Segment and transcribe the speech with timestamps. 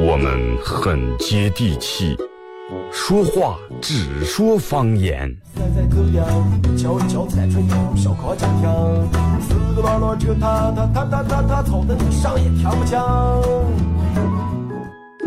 [0.00, 2.16] 我们很接地气，
[2.90, 5.36] 说话只说方言。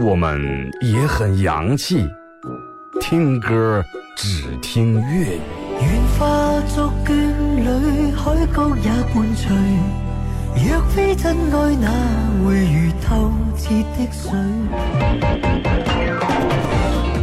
[0.04, 2.04] 我们也很洋气，
[3.00, 3.84] 听歌
[4.18, 5.42] 只听粤语。
[10.56, 11.90] 若非真爱，哪
[12.44, 14.32] 会如透彻的水？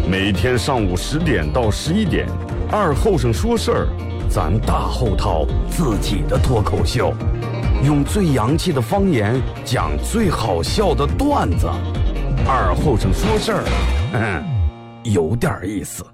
[0.08, 2.26] 每天上午十点到十一点，
[2.70, 3.88] 二后生说事儿，
[4.28, 7.12] 咱大后套自己的脱口秀，
[7.84, 11.68] 用最洋气的方言讲最好笑的段子。
[12.46, 13.64] 二后生说事儿，
[14.14, 14.44] 嗯，
[15.12, 16.04] 有点意思。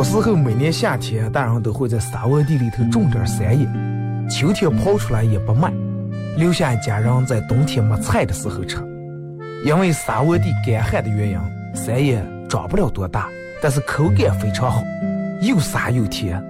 [0.00, 3.66] 小时候，每年夏天，大人都会在沙窝地里头种点山野，
[4.30, 5.70] 秋天刨出来也不卖，
[6.38, 8.78] 留下家人在冬天没菜的时候吃。
[9.62, 11.38] 因为沙窝地干旱的原因，
[11.74, 13.28] 山野长不了多大，
[13.62, 14.82] 但是口感非常好，
[15.42, 16.42] 又沙又甜。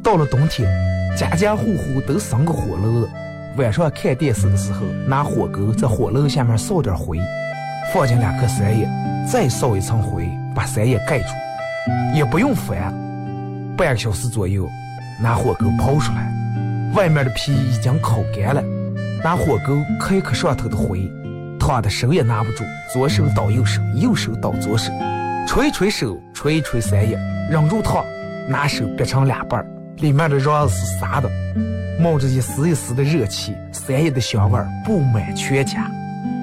[0.00, 0.70] 到了冬天，
[1.16, 3.08] 家家户户都生个火炉，
[3.56, 7.18] 晚上看电视的时候，拿火钩在火炉下面烧点灰，
[7.92, 8.88] 放进两颗山野，
[9.28, 11.26] 再烧一层灰，把山野盖住。
[12.14, 12.92] 也不用翻，
[13.76, 14.68] 半个小时左右，
[15.22, 16.32] 拿火钩刨出来，
[16.94, 18.62] 外面的皮已经烤干了，
[19.22, 21.10] 拿火钩磕一磕上头的灰，
[21.58, 24.92] 烫的手也拿不住，左手倒右手，右手倒左手，
[25.46, 27.18] 捶一捶手，捶一捶三叶，
[27.50, 28.04] 忍住烫，
[28.48, 29.64] 拿手掰成两半，
[29.98, 31.30] 里面的瓤是沙的，
[32.00, 35.90] 冒着一丝一丝的热气，三叶的香味布满全家，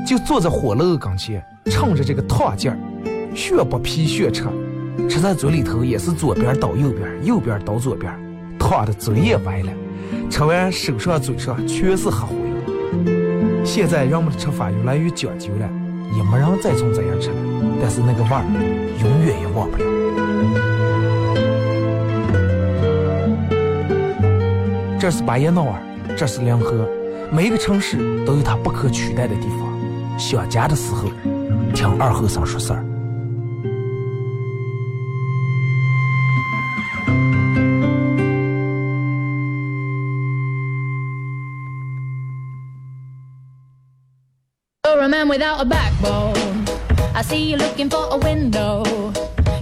[0.06, 2.78] 就坐在火炉跟前，趁着这个烫劲儿，
[3.36, 4.44] 学剥皮学吃。
[5.10, 8.12] 吃在嘴里头也是左边倒右边，右边倒左边，
[8.58, 9.72] 烫的嘴也歪了。
[10.30, 12.36] 吃完手上嘴上全是黑灰。
[13.64, 15.70] 现在人们的吃法越来越讲究了，
[16.16, 17.36] 也没人再从这样吃了。
[17.82, 18.44] 但是那个味儿
[19.02, 19.84] 永远也忘不了。
[25.00, 25.76] 这是巴彦淖尔，
[26.18, 26.88] 这是临河，
[27.32, 29.60] 每个城市都有它不可取代的地方。
[30.18, 31.10] 想家的时候，
[31.74, 32.86] 听二后生说事儿。
[45.28, 46.66] Without a backbone.
[47.16, 48.84] I see you looking for a window.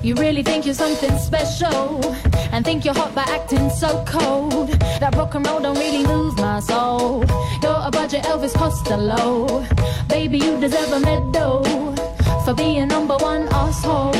[0.01, 2.03] You really think you're something special
[2.51, 4.69] and think you're hot by acting so cold.
[4.99, 7.23] That rock and roll don't really move my soul.
[7.61, 9.65] You're a budget Elvis Costello.
[10.09, 11.63] Baby, you deserve a medal
[12.43, 14.13] for being number one asshole.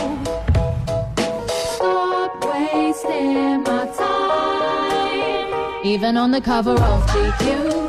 [1.75, 7.82] Stop wasting my time, even on the cover of GQ.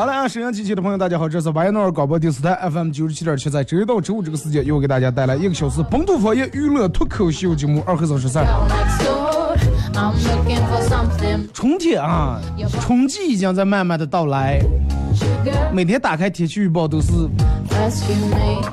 [0.00, 8.46] 好了啊，沈阳机器的朋友，大家好，这是白彦淖尔广播电视台 FM 九十七点七，在周一到周五这个时间，又给大家带来一个小时本土方言娱乐脱口秀节目《二和三十三》。
[11.52, 12.40] 春天啊，
[12.80, 14.58] 春季已经在慢慢的到来，
[15.70, 17.12] 每天打开天气预报都是，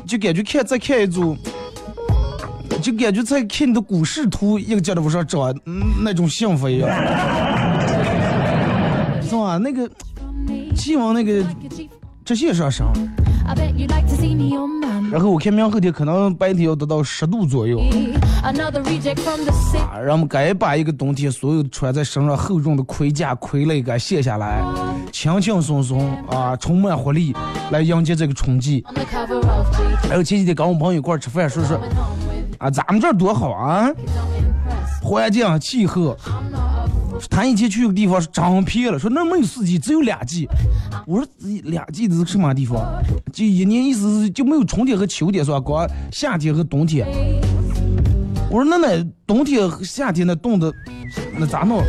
[0.08, 1.36] 就感觉看再看一组，
[2.82, 5.54] 就感觉在看你的股市图一个劲的往上涨，
[6.02, 6.90] 那种幸福一样，
[9.22, 9.58] 是吧？
[9.58, 9.90] 那个。
[10.78, 11.44] 希望那个
[12.24, 12.88] 直线上升，
[15.12, 17.80] 然后我看明后天可能白天要达到十度左右，
[18.42, 18.52] 啊，
[20.00, 24.64] 让我们该把一个冬天所有穿在身上厚重的盔甲傀儡给卸下来，
[25.12, 27.36] 轻轻松松啊，充满活力
[27.72, 28.86] 来迎接这个春季。
[30.08, 31.78] 还有前几天跟我朋友一块吃饭，说说
[32.60, 33.90] 啊，咱们这儿多好啊，
[35.02, 36.16] 环境气候。
[37.30, 40.48] 他以前去个地方是真骗了，说那没有四季，只有两季。
[41.06, 41.28] 我说
[41.64, 43.02] 两季是什么地方？
[43.32, 45.60] 就一年意思是就没有春天和秋天，是吧？
[45.60, 47.08] 光夏天和冬天。
[48.50, 50.72] 我说那那冬天和夏天那冻的，
[51.38, 51.84] 那咋弄？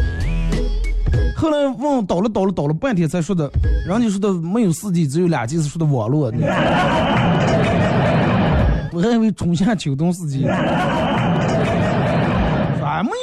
[1.36, 3.48] 后来问倒了倒了倒了半天才说的，
[3.86, 6.32] 人家说的没有四季，只有两季，是说的网络。
[8.90, 10.44] 我还以为春夏秋冬四季。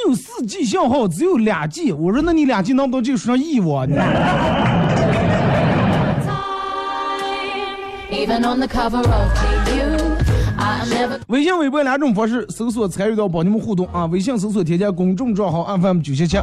[0.06, 1.92] 没有四 G 信号，只有两 G。
[1.92, 3.84] 我说，那你两 G 能不能就说上义务啊？
[11.26, 14.06] 微信、微博两种方式搜索参与到帮你们互动啊！
[14.06, 16.38] 微信搜索添加公众账号 FM 九七七。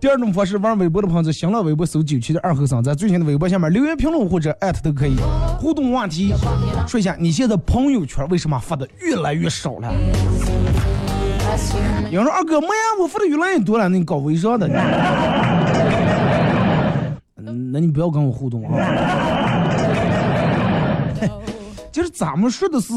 [0.00, 5.14] 第二种方式玩微博的朋友，新浪微博搜九七的二和尚，在最新的微博下面留言评论或者艾特都可以。
[5.60, 6.34] 互动话题，
[6.86, 9.88] 说一下你现在朋友圈为什么发的越来越少了？
[12.10, 14.68] 有人说二哥没呀，我发的越来越多了，那你搞微商的。
[17.36, 18.76] 那你不要跟我互动啊。
[21.90, 22.92] 就是咱们说的是，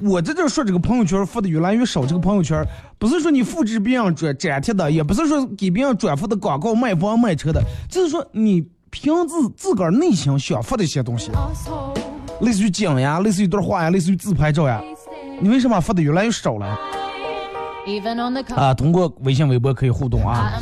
[0.00, 2.06] 我在这说这个朋友圈发的越来越少。
[2.06, 2.66] 这个朋友圈
[2.98, 11.30] 不是说你复制别人转粘贴的，也不是说给别人转发的广告卖房卖车的，就是说你凭自自个儿内心想发的一些东西，
[12.40, 14.82] 类似于景呀，类似于一段话呀，类似于自拍照呀，
[15.40, 16.78] 你为什么发的越来越少了？
[18.54, 20.52] 啊，通过微信、微博可以互动啊。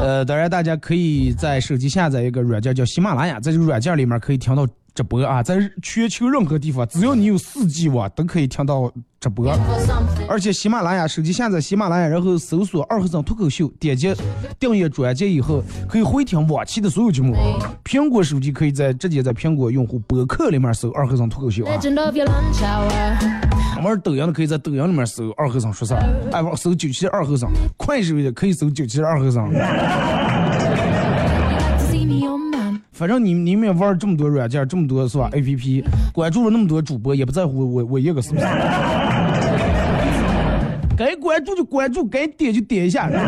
[0.00, 4.66] 呃，当然大家可以在手机下载一个软件叫喜马拉雅，在这个软件里面可以听到。
[4.94, 9.52] 直播啊，在全球任何地方，只要你有四 G 网，都可以听到直播。
[10.28, 14.14] 而且喜马拉雅手机下载喜马拉雅，然后搜索二和尚脱口秀，点击
[14.58, 17.34] 订阅专辑以后，可以回听往期的所有节目。
[17.84, 21.72] 苹果手机可以在直接在苹果用户博客里面搜二和尚脱口秀啊。
[23.82, 26.00] 玩抖音的可以在抖音里面搜二和尚说事儿，
[26.30, 27.50] 哎，玩搜九七二和尚。
[27.76, 29.50] 快手也可以搜九七二和尚。
[32.94, 38.46] 反正你你们也玩这么多软件，这么多是吧？A P P 关注了那么多主播，也不在乎我我一个是不是？
[40.96, 43.20] 该关注就关注，该点就点一下，是吧。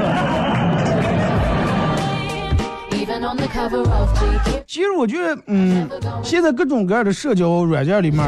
[4.66, 5.88] 其实我觉得，嗯，
[6.22, 8.20] 现在各种各样的社交软件里面。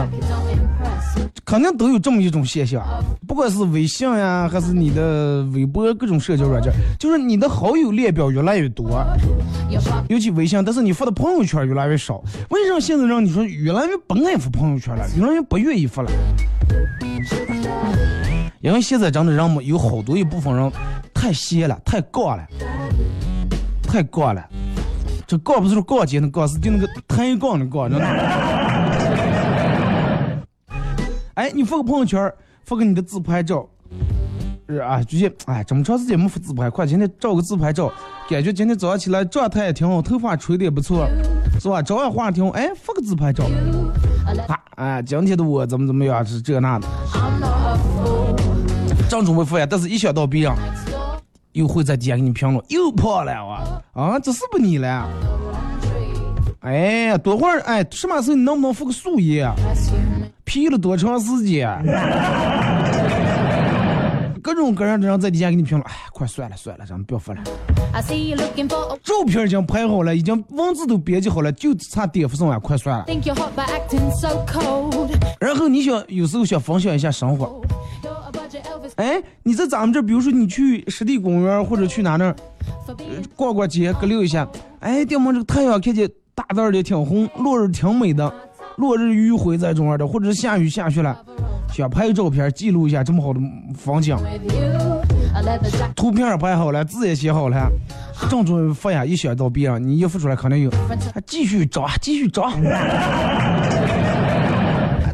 [1.48, 2.84] 肯定都有这么一种现象，
[3.26, 9.02] 不管是微信呀，还是你的微博，各种社交软件，就是你的好友列表越来越多，
[10.10, 12.22] 尤其微信，但是你发的朋友圈越来越少。
[12.50, 16.10] 为什么现在让你说越来越不爱发朋友圈了，越来越不愿意发了？
[18.60, 20.70] 因为现在真的人们有好多一部分人
[21.14, 22.46] 太闲了，太杠了，
[23.84, 24.44] 太杠了。
[25.26, 28.67] 这杠不是杠精的杠，是就那个抬杠的杠，真的。
[31.38, 33.64] 哎，你发个朋友圈，发个你的自拍照，
[34.68, 37.92] 是啊，最近哎，这么长时间没发自拍，快今天照个自拍照，
[38.28, 41.08] 感觉今天早上起来状态也挺好，头发吹的也不错，
[41.60, 41.80] 是吧？
[41.80, 43.44] 照样画挺好，哎，发个自拍照，
[44.48, 46.88] 啊，哎，今天的我怎么怎么样，是这那的，
[49.08, 50.52] 正准备发呀，但是一想到别人，
[51.52, 53.62] 又会在底下给你评论，又破了哇，
[53.92, 55.08] 啊，这是不你了？
[56.60, 59.48] 哎，多会儿，哎，什么时候你能不能复个素颜
[60.44, 61.68] ？P 了多长时间？
[64.42, 67.42] 各种各样的人在底下给你评论，哎，快算了算了，咱们不要发了。
[69.02, 73.04] 照片已经拍好了，已经文字都编辑好了，就差点发送了，快算了。
[75.38, 77.60] 然后你想有时候想分享一下生活，
[78.96, 82.34] 哎，你在咱们这，比如说你去湿地公园或者去哪那
[83.36, 84.48] 逛逛街，隔溜一下，
[84.80, 86.08] 哎，顶门这个太阳看见
[86.38, 88.32] 大大的挺红，落日挺美的。
[88.76, 91.20] 落日余晖在中儿的，或者是下雨下去了，
[91.72, 93.40] 想拍照片记录一下这么好的
[93.76, 94.16] 风景。
[95.96, 97.68] 图片拍好了，字也写好了，
[98.30, 100.70] 正准备发呀，一想到别人，你一发出来肯定有，
[101.12, 102.52] 还继续找，继续找。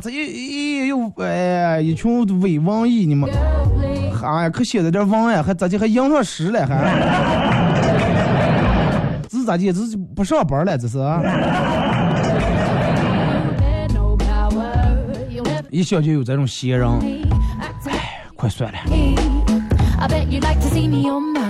[0.02, 3.30] 这又又哎，一群伪文艺你们，
[4.22, 7.63] 哎呀，可写的点文呀，还咋就还印上诗了还？
[9.44, 9.72] 咋地？
[9.72, 10.76] 这是不上班了？
[10.78, 10.98] 这是？
[15.70, 16.88] 一想就有这种闲人，
[17.86, 18.78] 哎，快算了。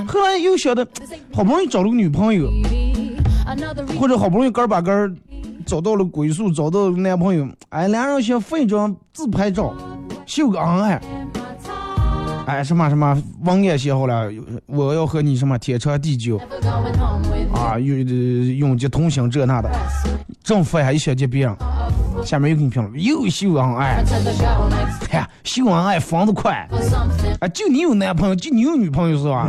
[0.09, 0.87] 后来又晓得，
[1.31, 2.51] 好不容易找了个女朋友，
[4.01, 5.15] 或者好不容易根儿把根儿
[5.67, 9.75] 找到了归宿，找到男朋友，哎，两人先分一张自拍照，
[10.25, 10.99] 秀个恩爱。
[12.47, 14.31] 哎，什么什么网页写好了，
[14.67, 16.39] 我要和你什么天长地久，
[17.55, 18.07] 啊，永
[18.59, 19.71] 永结同心这那的，
[20.43, 21.57] 正发下一小截别人。
[22.25, 24.03] 下面又给你评论，又秀恩爱，
[25.01, 26.67] 看秀恩爱房子快，
[27.41, 29.49] 啊，就你有男朋友，就你有女朋友是吧？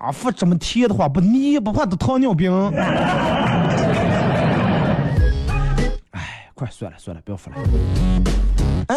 [0.00, 2.50] 啊，发这么甜的话，不你也不怕得糖尿病？
[6.60, 7.58] 快算了算了，不要发了。
[8.88, 8.94] 哎，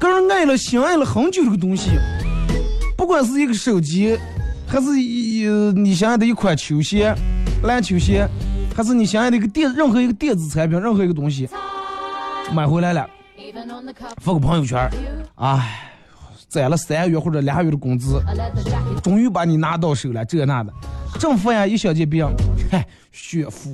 [0.00, 1.92] 个人爱了、心爱了很久这个东西，
[2.96, 4.18] 不管是一个手机。
[4.68, 7.14] 还是一你心爱的一款球鞋，
[7.62, 8.28] 篮球鞋，
[8.74, 11.48] 还是你心爱的一个电任何一个电子产品，任何一个东西，
[12.52, 13.08] 买回来了，
[14.16, 14.90] 发个朋友圈，
[15.36, 15.92] 哎，
[16.48, 18.20] 攒了三个月或者俩月的工资，
[19.04, 20.72] 终于把你拿到手了，这那的，
[21.20, 22.26] 政府呀一小件病，
[22.68, 23.72] 嗨，炫富。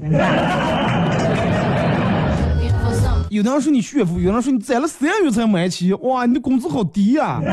[3.32, 7.40] 有的人说你炫富，有的人说你攒了三个月才买起，哇，你的工资好低呀。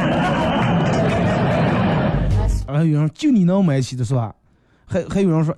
[2.68, 4.36] 还有人就你能买起的是吧？
[4.86, 5.56] 还还有人说，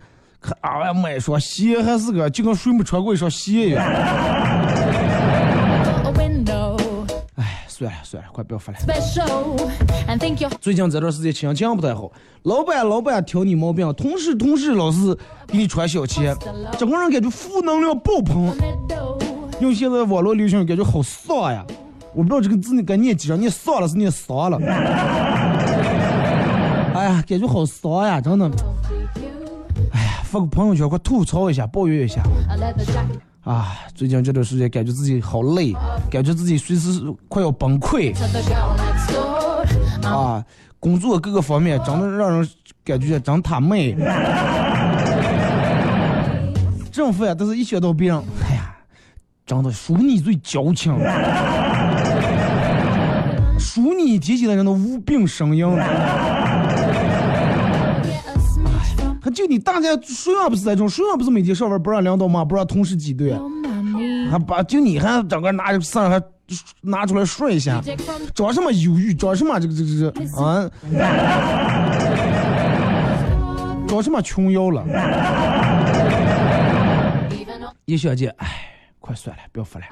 [0.59, 3.83] 啊呀买双鞋还是个就跟水没穿过一双鞋一样。
[7.37, 8.77] 哎，算了算了，快不要发了。
[10.59, 12.11] 最近这段时间心情不太好，
[12.43, 16.31] 老板老板挑你毛病，同事同事老是给你传小气，
[16.77, 18.55] 整个人感觉负能量爆棚。
[19.61, 21.63] 用现在网络流行语感觉好丧呀！
[22.15, 24.57] 我不知道这个字你该念几声，念丧了是念丧了。
[26.95, 28.49] 哎呀，感觉好丧呀，真的。
[29.93, 32.23] 哎呀，发个朋友圈快吐槽一下，抱怨一下。
[33.43, 35.73] 啊，最近这段时间感觉自己好累，
[36.09, 38.15] 感觉自己随时快要崩溃.
[40.03, 40.43] 啊！
[40.79, 42.49] 工作各个方面真的让人
[42.83, 43.95] 感觉真他妹。
[46.91, 48.50] 政府呀，但是一想到别人，哎呀，
[49.51, 50.98] 真的属你最矫情，
[53.60, 55.70] 属你提起来人的无病呻吟。
[59.22, 60.88] 还就你大家谁样不是这种？
[60.88, 63.38] 谁样不是每天上班不让领导骂，不让同事挤兑？
[64.31, 66.17] 还把就你还整个拿着上还
[66.79, 67.84] 拿出来说一下，
[68.34, 69.13] 装什么忧郁？
[69.13, 69.96] 装什么这个这个这
[70.31, 70.65] 个啊？
[73.86, 74.86] 装什么琼瑶了？
[77.86, 78.48] 叶小姐，哎，
[79.11, 79.85] 快算了，不要发了。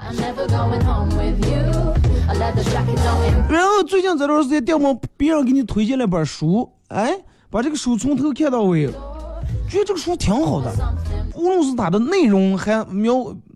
[3.49, 7.11] 然后最近这段时间，电网别人给你推荐了本书，哎，
[7.49, 8.87] 把这个书从头看到尾，
[9.69, 10.73] 觉得这个书挺好的，
[11.35, 13.13] 无论是它的内容还描，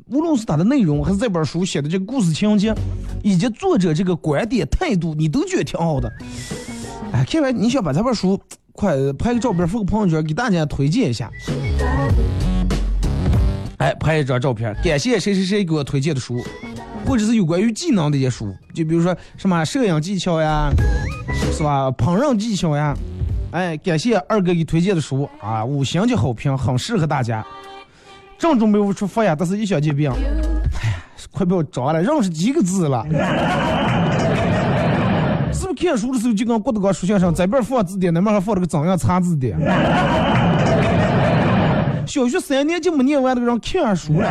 [0.10, 2.75] 无论是它的内容还是这本书写的这个故事情节，
[3.24, 6.12] 以及作者这个观点态度，你都觉得挺好的。
[7.13, 8.38] 哎，看完你想把这本书
[8.74, 11.32] 快拍个照片发个朋友圈给大家推荐一下。
[13.84, 16.42] 哎，拍一张照片，感谢谁谁谁给我推荐的书，
[17.06, 20.70] 或者是有关于技能的一些书，就比如说什么摄影技巧呀，
[21.52, 21.92] 是吧？
[21.92, 22.96] 烹饪技巧呀，
[23.52, 27.46] 哎，感谢二哥给推荐的书啊，五星级好评，很适合大家。
[28.38, 33.06] 正准备我出发呀，但是一想见病，哎呀，快不要装了，认识几个字了。
[35.52, 39.60] 是不是看书的时候就跟郭德纲书相声，这边放字典，那边还放了个怎样查字典？
[42.13, 44.29] 小学三年级没念完的让看书了，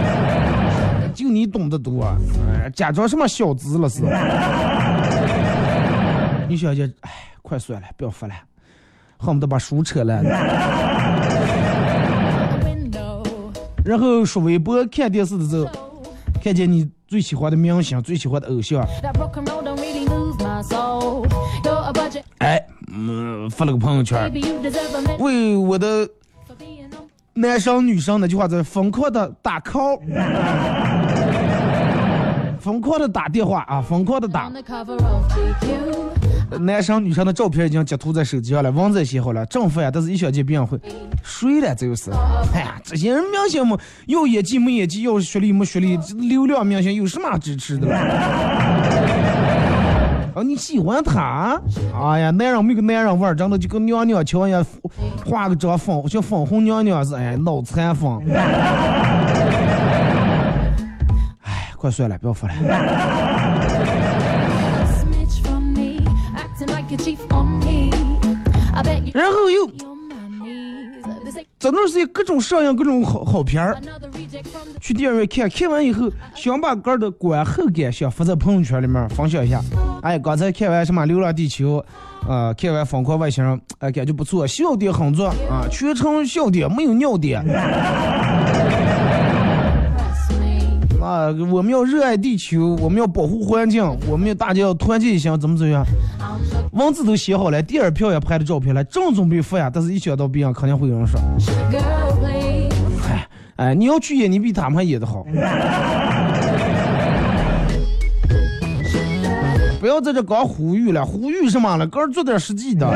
[1.14, 2.16] 就你懂得多、啊，
[2.64, 4.00] 哎、假装什么小资了是？
[6.48, 7.10] 你小姐，哎，
[7.42, 8.32] 快算了，不要发了，
[9.18, 10.22] 恨不得把书扯了。
[13.84, 15.68] 然后刷微博看电视的时候，
[16.42, 18.82] 看见你最喜欢的明星、最喜欢的偶像，
[22.38, 22.58] 哎，
[22.90, 24.32] 嗯，发了个朋友圈，
[25.18, 26.08] 为我的
[27.36, 29.98] 男生女生那句话在疯狂的打 call，
[32.60, 34.48] 疯狂的打电话啊，疯狂的打.
[36.60, 40.78] 男生女生的照片已经截图在手机上了，文字写好了，正副呀，但是一想见病会
[41.24, 42.12] 睡了，这就是。
[42.54, 43.76] 哎呀，这些人明星嘛，
[44.06, 45.96] 有演技没演技，要学历没学历，
[46.28, 48.93] 流量明星有什么支持的了？
[50.34, 51.60] 啊，你喜欢他？
[51.94, 54.64] 哎呀，男人没个男人味儿，真的就跟娘娘腔一样，
[55.24, 58.10] 画个妆粉像粉红娘娘似的，哎，脑残粉。
[61.42, 62.54] 哎，快算了，不要发了。
[64.98, 66.00] Smidge from me,
[71.64, 73.74] 这段时间各种上映各种好好片儿。
[74.82, 79.62] 去电影院看，看完以后想把个儿的观后感想发在朋友圈里面分享一下。
[80.02, 81.82] 哎，刚才看完什么《流浪地球》，
[82.28, 87.42] 呃，看完《疯狂外星人》，哎，感觉不错，笑点很足啊，全程笑点没有尿点。
[91.50, 95.84] 我们要热爱地球，我们要保护环境，我们要大家要团结一心，怎么怎么样？
[96.72, 101.20] 文字都写好了，第二票也拍的照片了，正准备发呀，但是一想到别人，肯定会有人说
[101.70, 102.74] ，girl, please.
[103.08, 105.24] 哎哎，你要去演，你比他们还演的好。
[109.80, 111.86] 不要在这搞呼吁了，呼吁什么了？
[111.86, 112.90] 哥做点实际的。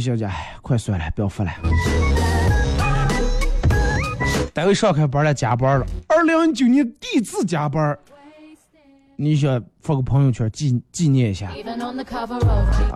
[0.00, 0.28] 小姐，
[0.60, 1.50] 快算了，不要发了。
[4.54, 5.86] 单位上开班了，加班了。
[6.08, 7.96] 二零一九年第一次加班，
[9.16, 11.50] 你想发个朋友圈纪纪念一下？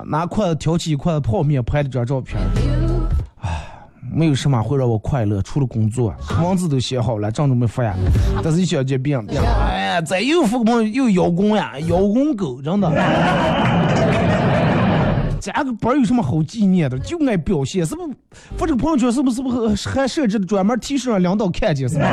[0.04, 2.38] 拿筷子挑起一块泡面，拍了张照片。
[4.12, 6.14] 没有什么会让我快乐，除了工作。
[6.42, 7.94] 文字都写好了，正准备发呀，
[8.42, 12.88] 但是一想见病，病，哎呀，再又发个朋友又邀功呀，邀功狗，真的。
[15.52, 16.98] 加个班有什么好纪念的？
[16.98, 18.10] 就爱表现，是不是？
[18.56, 19.36] 发这个朋友圈是不是？
[19.36, 21.88] 是不是还设置了专门提示让领导看见？
[21.88, 22.04] 是吧？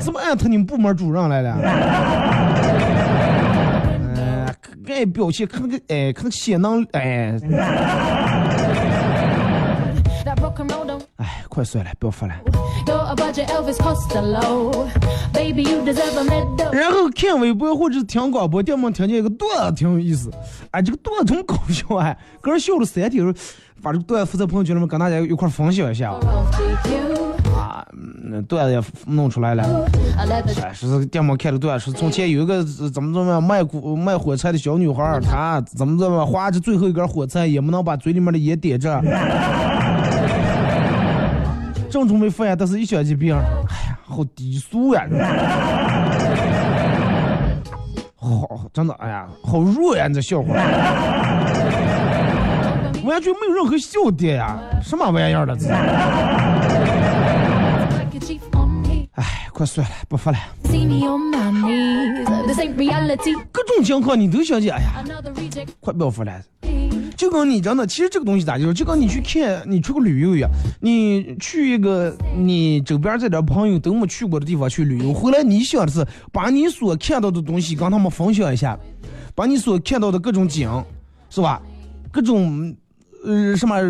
[0.00, 1.52] 是不是艾特你们部门主任来了？
[4.16, 4.52] 哎，
[4.88, 7.38] 爱表现，看个哎，看显能哎。
[11.16, 12.34] 哎，快算了，不要发了。
[16.72, 20.30] 然后看微博或者听广播，电门听见一个段子挺有意思，
[20.70, 23.24] 哎，这个段子这么搞笑哎，个人笑了三天，
[23.82, 26.12] 把这个段子发在朋友圈里面，跟大家一块分享一下。
[27.54, 27.86] 啊，
[28.24, 29.86] 那段子也弄出来了，
[30.18, 39.00] 哎，是电门看的段子，是从前有一个怎么怎么卖古卖火柴的小女孩，她怎么怎么划着最后一根火柴，也没能把嘴里面的烟点着。
[41.94, 45.06] 正准备发呀，但是一想起别人，哎呀，好低俗呀！
[48.16, 50.08] 好，真的，哎呀，好弱呀！
[50.08, 50.54] 你这笑话，
[53.04, 55.68] 完全没有任何笑点呀，什么玩意儿的这？
[59.12, 60.38] 哎，快算了，不发了。
[63.52, 64.94] 各种情况你都想起，哎呀，
[65.78, 66.32] 快不要发了。
[67.16, 78.78] 就跟你真的，其实这个东西咋就是，就跟你去看，你出个旅游一样，你去一个你周边这点朋友都没去过的地方去旅游，回来你想的是把你所看到的东西跟他们分享一下，
[79.34, 80.68] 把你所看到的各种景，
[81.30, 81.60] 是吧？
[82.10, 82.74] 各种
[83.24, 83.80] 呃什么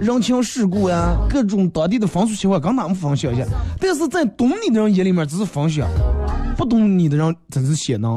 [0.00, 3.44] 人情世故呀，各种当地的风俗习惯跟他们分享一下。
[3.80, 5.88] 但是在懂你的人眼里面只是分享，
[6.56, 8.16] 不懂你的人真是显能。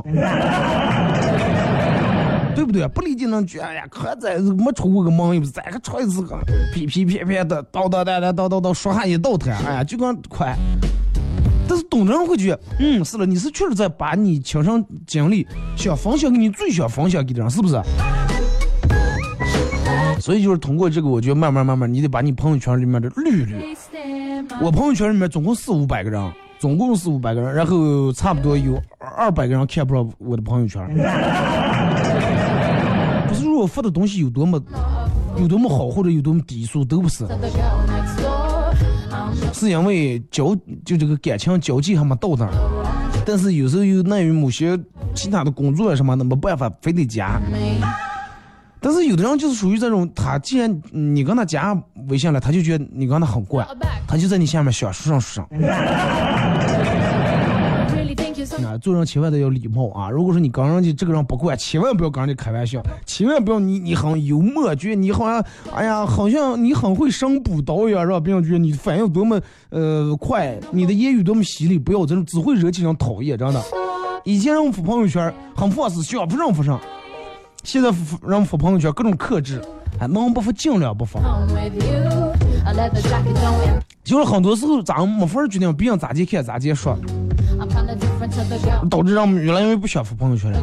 [2.55, 2.87] 对不对？
[2.87, 6.37] 不理解能觉哎呀，可在没出过个门，又不是再个出一次个，
[6.73, 10.55] 屁屁撇撇的，叨叨叨叨叨叨叨说话一道台，哎呀，就跟快。
[11.67, 17.79] 但是懂的人会觉得，嗯，是了，你是确实在把你亲身经历想分享给你最想分享给的人，是不是？
[20.19, 23.75] 所以就是通过这个，我觉得慢慢慢慢，你得把你朋友圈里面的捋捋。
[24.61, 30.83] 我朋友圈里面总共四五百个人，总共四五百个人，然后差不多有二百个人看不着我的朋友圈。
[33.59, 34.61] 我发的东西有多么
[35.37, 37.27] 有多么好，或者有多么低俗，都不是，
[39.53, 42.51] 是因为交就这个感情交际还没到那儿，
[43.25, 44.79] 但是有时候又碍于某些
[45.13, 47.39] 其他的工作什么的，没办法非得加。
[48.81, 53.67] 但是有的人就是属于这种，他既然你跟他加微信了，他就觉得你跟他很怪，
[54.07, 55.49] 他就在你下面想说上说上。
[58.65, 60.09] 啊，做人千万得要礼貌啊！
[60.09, 65.43] 如果说你跟人家这个人不惯，千万不要跟人家开玩笑，千万不要你你很幽默，觉得你好像
[65.73, 73.61] 哎呀，好像你很会生补刀一样，让别人觉得你反应多么呃快，你的言语多么犀利，不要这种只会惹起人讨厌，真的。
[74.25, 76.79] 以前让我发朋友圈很放肆，想不让发上，
[77.63, 77.89] 现在
[78.27, 79.61] 让我发朋友圈各种克制，
[79.99, 81.19] 哎，能不发尽量不发。
[84.03, 86.97] 就是很多时候咱没法决定别人咋地看咋地说。
[88.89, 90.61] 导致让我们越来越不想发朋友圈了。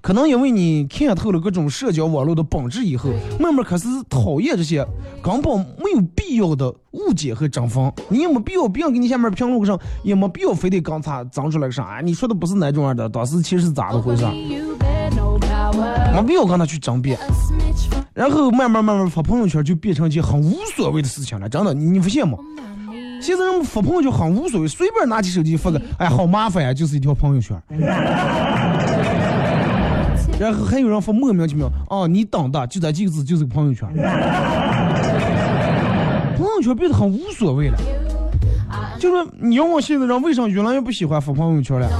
[0.00, 3.10] 可能因为你看透了各种社交网络的本质以后，
[3.40, 4.86] 慢慢开始讨厌这些
[5.22, 7.92] 根本没有必要的误解和争锋。
[8.08, 12.00] 你也没必要别人给你下面评论上，也没必要非得刚才争出来个啥。
[12.02, 14.24] 你说的不是那种样的，当时其实是咋的回事？
[16.14, 17.18] 没必要跟他去争辩。
[18.14, 21.46] 然后慢慢慢慢发朋友圈就变成一件很无所谓的事情了。
[21.48, 22.38] 真的，你你发现吗？
[23.26, 27.60] 现在人们发朋友圈很无所谓，随便拿起手机发个，哎，好麻烦呀，就是一条朋友圈。
[30.38, 33.88] 然后还有人发莫名其妙，哦，你等的就这几个字就是个朋友圈。
[36.38, 37.76] 朋友圈变得很无所谓了，
[39.00, 41.90] 就是你问我现在人为啥越来越不喜欢发朋友圈了？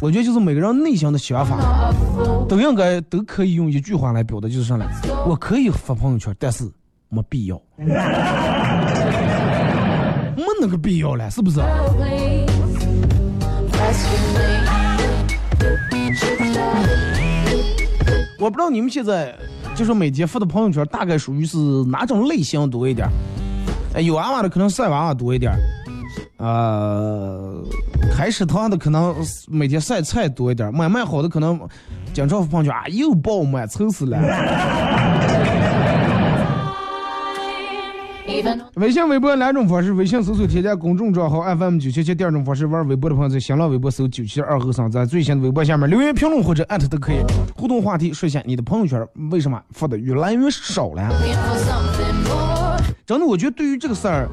[0.00, 1.92] 我觉得就是每个人内心的想法
[2.48, 4.86] 都应该都可以用一句话来表达，就是啥呢？
[5.28, 6.64] 我可以发朋友圈，但是
[7.10, 7.60] 没必要。
[10.36, 11.60] 没那个必要了，是不是？
[18.38, 19.34] 我不知道你们现在
[19.74, 23.08] 就是每天发的朋友圈大概属于是哪种类型多一点？
[23.94, 25.52] 哎，有娃娃的可能晒娃娃多一点，
[26.36, 27.62] 呃，
[28.14, 29.16] 开食堂的可能
[29.48, 31.58] 每天晒菜多一点，买卖好的可能
[32.12, 34.18] 经常发朋友圈啊，又爆满，愁死了。
[38.74, 47.16] 微信、微博两种方式：微信搜索添加公众账号 FM 九七七；第二种方式，玩微博的朋友在新浪微博搜九七二后生，在最新的微博下面留言评论或者艾特都可以。
[47.54, 51.08] 互动话题：说一下你的朋友圈为什么发的越来越少了？
[53.06, 54.28] 真的，我觉得对于这个事儿，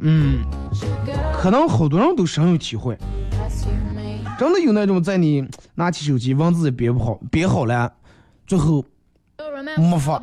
[0.00, 0.40] 嗯，
[1.40, 2.96] 可能好多人都深有体会。
[4.38, 7.92] 真的有那种在你拿起手机文字也编不好，编好了，
[8.46, 8.84] 最后。
[9.76, 10.22] 没法，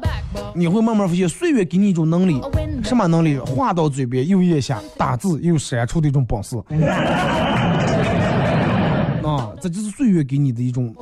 [0.54, 2.42] 你会慢慢发现，岁月给你一种能力，
[2.84, 3.38] 什么能力？
[3.40, 6.58] 话到嘴边又咽下，打字又删除的一种本事。
[9.24, 10.94] 啊，这就是岁月给你的一种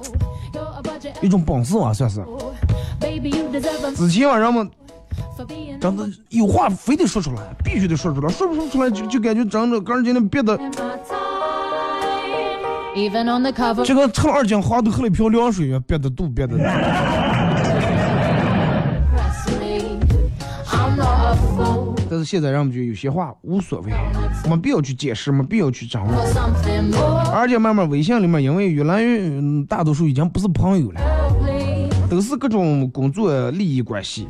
[1.21, 2.23] 一种本事啊，算是。
[3.95, 4.69] 之前晚上们
[5.79, 10.57] 真的有话非得说出来，必须得说出来，说不说出来就就感觉真的个人今天憋的。
[13.83, 16.55] 这个趁二斤黄豆喝了一瓢凉水呀，憋的肚憋的。
[22.15, 23.91] 但是现在人们觉得有些话无所谓，
[24.49, 26.17] 没必要去解释，没必要去争论。
[27.33, 29.29] 而且慢慢微信里面，因为越来越
[29.67, 31.01] 大多数已经不是朋友了，
[32.09, 34.29] 都是各种工作利益关系。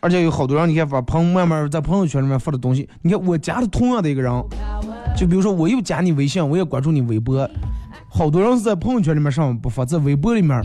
[0.00, 4.32] 而且有好多人，你看把朋慢慢在朋友圈里面发的东西，你看我加的同样的一个人，
[5.16, 7.48] 就比如说我又加你微信，我也关注你微博，
[8.08, 10.60] 好多人是在朋友圈里面上不发，在微博里面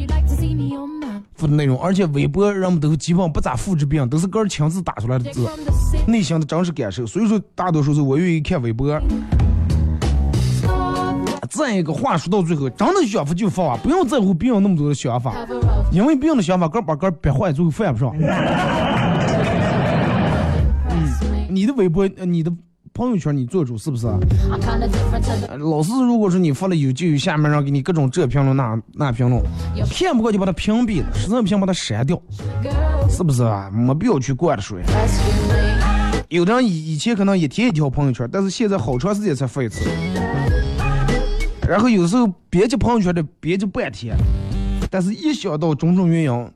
[1.38, 5.48] 发的内容，而且微博人们都基本不咋复制别人，都是个人亲自打出来的字，
[6.08, 7.06] 内心的真实感受。
[7.06, 9.00] 所以说，大多数是我愿意看微博。
[11.50, 15.34] 再一个话说到最后，真的想发就发啊，不用在乎别人那么多的想法，
[15.92, 18.14] 因为别人的想法，个把个憋坏，最后犯不上。
[20.90, 21.08] 嗯
[21.50, 22.52] 你的微博，你的
[22.98, 24.08] 朋友圈你做主是不是？
[25.60, 29.40] 老是如果说你发了有就有下面让给你各种这评论那那评论，
[29.92, 32.20] 看不过就把它屏蔽了，实在不行把它删掉，
[33.08, 33.70] 是不是啊？
[33.72, 34.80] 没必要去管的说。
[36.28, 39.88] 有的人以以前可能一天一条朋友圈，但是现在好长时间才发一次。
[41.70, 44.18] 然后有时候编辑朋友圈的编辑半天，
[44.90, 46.52] 但是一想到种种原因，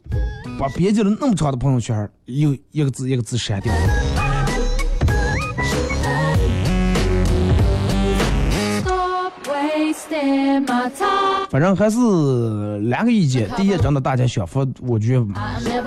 [0.57, 3.71] 把编辑了那么长的朋友圈，又一个字一个字删掉。
[11.49, 13.49] 反正还是两个意见。
[13.57, 15.25] 第一，真的大家想法，我觉得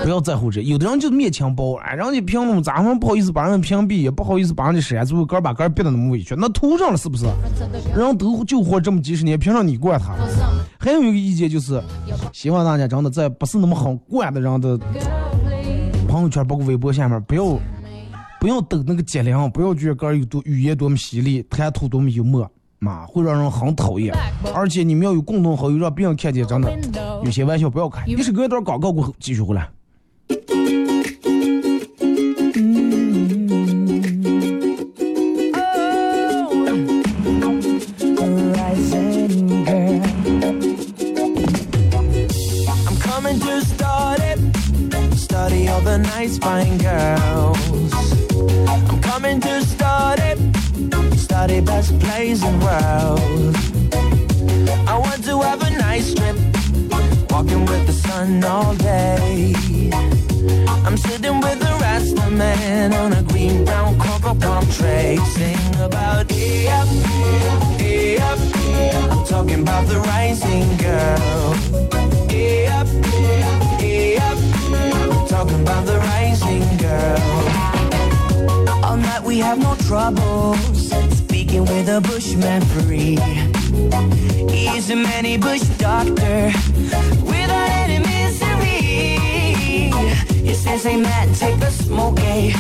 [0.03, 0.61] 不要在乎这。
[0.61, 7.25] 有的人就是面强包，哎，人家评论咱们不好意思把人屏蔽，也不好意思把人家删，最后个把个憋得那么委屈，那图上了是不是？
[7.97, 10.15] 人都就活这么几十年，凭啥你惯他？
[10.79, 11.83] 还有一个意见就是，
[12.33, 14.79] 希望大家真的在不是那么好惯的人的
[16.07, 17.59] 朋友圈，包括微博下面，不要
[18.39, 22.47] 不要等那个脊梁，不要觉得个有多语言多么犀利，谈吐多么幽默。
[22.85, 24.15] 嘛会让人很讨厌，
[24.55, 26.71] 而且你们要有共同好友，让别人看见，真的
[27.25, 28.05] 有些玩笑不要开。
[28.07, 29.67] 你是隔一段广告过后继续回来。
[51.47, 53.57] The best place in the world.
[54.89, 56.37] I want to have a nice trip,
[57.31, 59.53] walking with the sun all day.
[60.87, 66.31] I'm sitting with the Rasta man on a green brown cocoa palm tray, sing about
[66.31, 66.89] hey up,
[67.79, 68.39] hey up.
[69.11, 71.55] I'm talking about the rising girl.
[72.29, 72.87] Hey up,
[73.81, 74.39] hey up.
[75.11, 77.74] I'm talking about the rising girl.
[79.15, 83.17] Night we have no troubles Speaking with a bushman free.
[84.51, 86.51] He's a many bush doctor.
[87.23, 89.11] Without any misery.
[90.43, 92.53] He says, hey man, take a smoke, eh?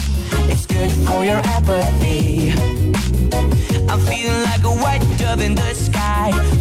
[0.52, 2.52] It's good for your apathy.
[3.88, 6.53] I'm feeling like a white dove in the sky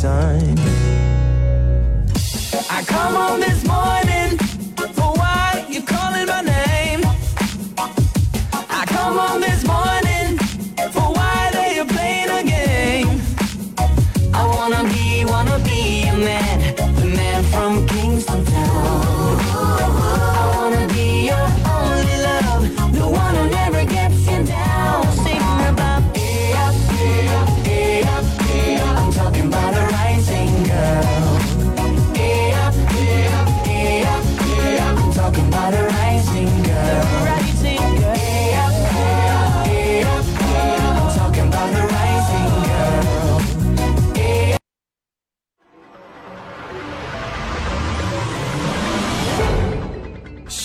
[0.00, 0.69] sign.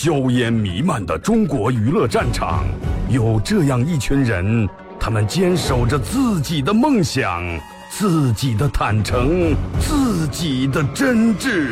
[0.05, 2.63] 硝烟弥漫的中国娱乐战场，
[3.09, 7.41] 有这样一群人，他们坚守着自己的梦想，
[7.89, 11.71] 自己的坦诚，自己的真挚。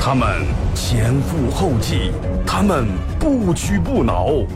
[0.00, 2.10] 他们前赴后继，
[2.46, 2.86] 他们
[3.20, 4.46] 不屈不挠，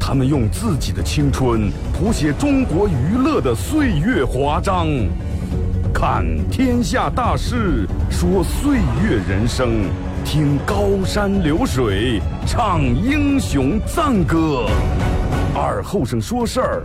[0.00, 4.88] 他们用自己的青春谱写中国娱乐的岁月华章。
[5.94, 9.84] 看天下大事，说岁月人生，
[10.26, 14.66] 听高山流水，唱英雄赞歌。
[15.54, 16.82] 二后生说事儿，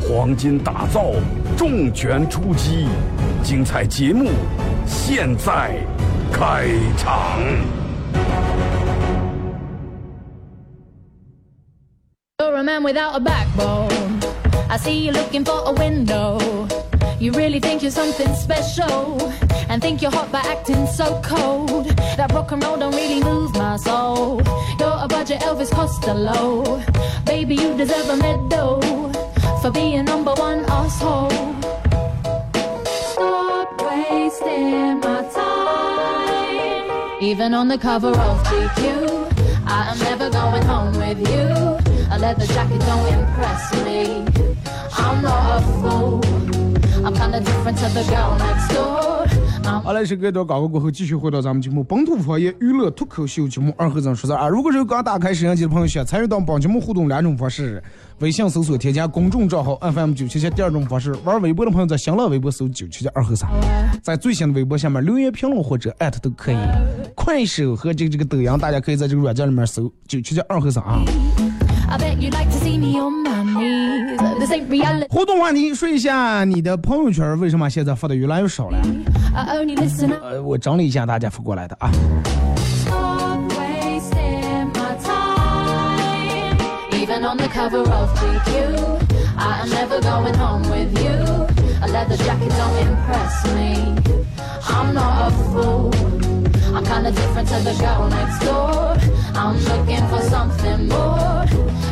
[0.00, 1.10] 黄金打造，
[1.56, 2.86] 重拳出击，
[3.42, 4.30] 精彩节目
[4.86, 5.76] 现在
[6.32, 7.40] 开场。
[12.38, 14.22] You're a man without a backbone.
[14.68, 16.38] I see you looking for a window.
[17.20, 19.20] You really think you're something special
[19.68, 21.86] and think you're hot by acting so cold.
[22.16, 24.42] That rock and roll don't really move my soul.
[24.78, 26.82] You're a budget Elvis Costello.
[27.24, 28.82] Baby, you deserve a medal
[29.62, 31.30] for being number one asshole.
[33.12, 37.22] Stop wasting my time.
[37.22, 39.32] Even on the cover of GQ,
[39.66, 41.78] I am never going home with you.
[42.10, 44.26] A leather jacket don't impress me.
[44.92, 46.53] I'm not a fool.
[49.82, 54.48] 好嘞，是隔一段广告过后，继续回到咱们节目《本土方言娱乐脱口秀》节目二和尚说事啊。
[54.48, 57.82] 如果是刚打开摄像机的朋友，想参与到本节目互动两种方式：
[58.20, 63.50] 微信搜索添加公众账号 FM 九七七；第二种方式，玩微博的朋友在新浪微博搜九七七二和尚，
[64.02, 66.56] 在最新的微博下面留言评论或者艾特都可以。
[67.14, 71.00] 快手和这个这个抖音，大家可以在这个软件里面搜九七七二和尚啊。
[71.94, 74.18] I bet you'd like to see me on my knees.
[74.40, 75.06] This ain't reality.
[75.10, 78.78] 互动话题，说一下你的朋友圈为什么现在发的越来越少了
[79.32, 80.24] ？I only listen up.
[80.24, 81.92] 呃，我整理一下大家发过来的啊。
[99.36, 101.44] I'm looking for something more.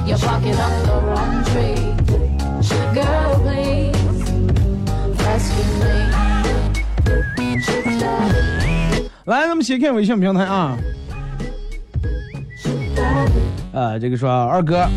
[0.06, 1.74] You're barking up the wrong tree.
[2.94, 3.96] Girl, please
[5.18, 5.90] rescue me.
[9.24, 10.76] 来，咱们先看微信平台啊。
[13.72, 14.88] 啊，这个说二哥，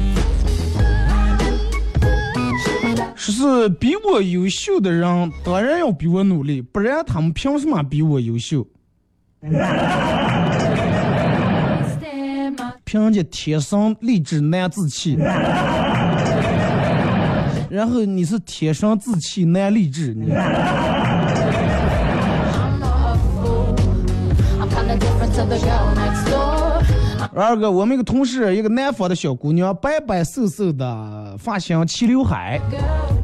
[3.15, 8.65] 说是比我优秀的人当然要比我努力，不然他们凭什么比我优秀？
[13.03, 15.15] 人家天生丽质难自弃，
[17.69, 20.31] 然后你是天生自弃难励志，你.
[27.37, 32.61] 二哥，我们一个同事，一个南方的小姑娘，白白瘦瘦的，发型齐刘海，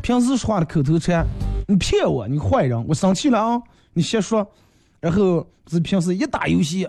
[0.01, 1.25] 平时说话的口头禅，
[1.67, 3.61] 你骗我，你坏人，我生气了啊！
[3.93, 4.45] 你先说，
[4.99, 6.85] 然后是平时一打游戏，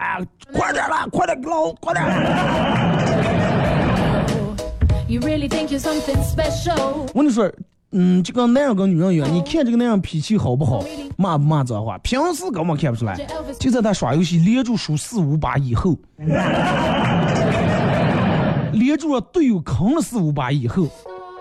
[0.00, 0.18] 哎，
[0.54, 2.02] 快点啦，快点给老，快点
[5.06, 7.06] ！You really think you're something special?
[7.12, 7.52] 我跟你说，
[7.92, 10.82] 嗯，这个男人跟女人一样，你看这个男人脾气好不好，
[11.18, 13.14] 骂不骂脏话，平时根本看不出来，
[13.58, 15.94] 就在他耍游戏连住输四五把以后，
[18.72, 20.88] 连住了队友坑了四五把以后，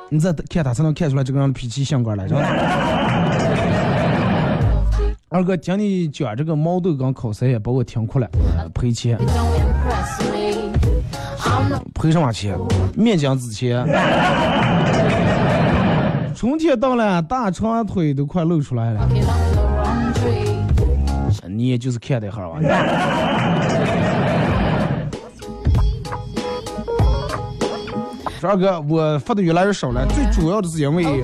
[0.10, 3.19] 你再看他才能看出来这个人的脾气性格来，知道吧？
[5.32, 8.28] 二哥，听你讲这个毛豆跟烤三也把我听哭了，
[8.74, 9.16] 赔钱，
[11.94, 12.58] 赔什么钱？
[12.96, 13.86] 面浆子钱。
[16.34, 19.08] 春天到了，大长腿都快露出来了。
[21.48, 22.60] 你也就是看这号啊。
[28.42, 31.22] 说二哥，我发的越来越少了，最主要的是因为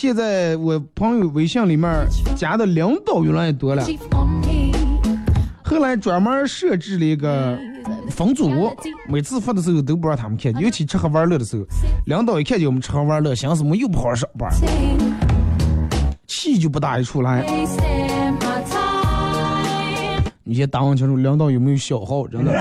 [0.00, 2.06] 现在我朋友微信里面
[2.36, 3.84] 加的领导越来越多了，
[5.64, 7.58] 后来专门设置了一个
[8.08, 8.48] 分组，
[9.08, 11.64] 每次发的时候都不让他们看，尤其吃喝玩乐的时候，
[12.06, 14.48] 领导一看见我们吃喝玩乐，想什么又不好好上班，
[16.28, 17.44] 气就不打一处来。
[20.44, 22.52] 你先打问清楚领导有没有小号，真的。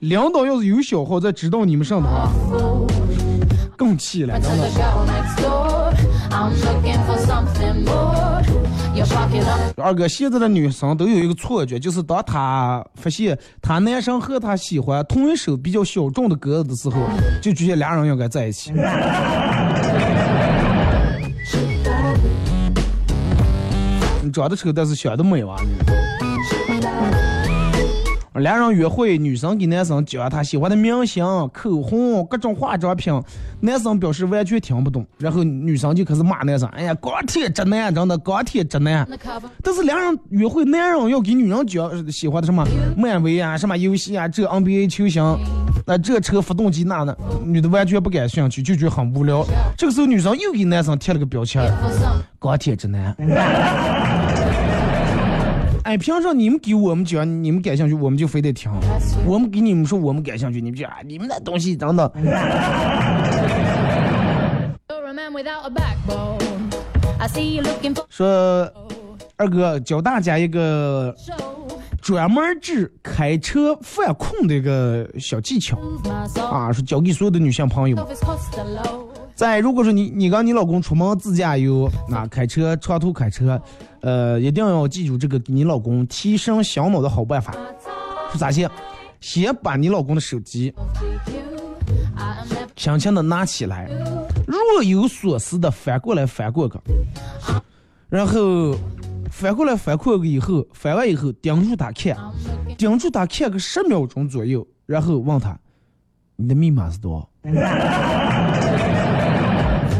[0.00, 2.08] 领导要是有小号，再指导你们上的
[3.96, 4.34] 气了
[9.76, 16.96] 二哥，现在的女生都有一个错觉，就是当她发现她男生和她喜欢同一首比较小众的歌的时候，
[17.40, 18.72] 就觉得俩人应该在一起。
[24.20, 25.68] 你长得丑，但是想的美哇你。
[28.40, 33.12] 俩人约会，女生给男生讲她喜欢的明星、口红、各种化妆品，
[33.60, 39.08] 男生表示完全听不懂，然后女生就开始骂男生：“哎呀，钢铁直男，真的钢铁直男。”
[39.62, 45.22] 但是两人约会，男人要给女人讲喜欢的什么漫威啊、什么游戏啊、这 NBA 球星，
[45.86, 49.44] 那这车发动机那的，女的完全不感兴趣，就觉得很无聊。
[49.76, 51.62] 这个时候女生又给男生贴了个标签：
[52.38, 53.14] 钢铁直男。
[55.88, 58.70] 哎，凭啥你们给我们讲，你们感兴趣，我们就非得听；
[59.24, 62.12] 我们给你们说，我们感兴趣，你们就啊你们那东西等等。
[68.10, 68.70] 说
[69.36, 71.16] 二哥教大家一个
[72.02, 75.78] 专门治开车犯困的一个小技巧
[76.52, 78.04] 啊，是教给所有的女性朋友们。
[79.34, 83.58] 在如果说你你跟你老公出门自驾游，那开车长途开车。
[84.00, 87.54] 呃，一定要记住这个你老公提升小脑的好办法，
[88.32, 88.68] 是咋些？
[89.20, 90.72] 先把你老公的手机
[92.76, 93.90] 轻轻的拿起来，
[94.46, 96.80] 若有所思的翻过来翻过个，
[98.08, 98.76] 然后
[99.28, 102.16] 翻过来翻过个以后，翻完以后盯住他看，
[102.76, 105.58] 盯住他看个十秒钟左右，然后问他，
[106.36, 107.28] 你的密码是多少？